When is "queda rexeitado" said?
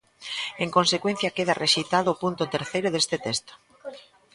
1.37-2.07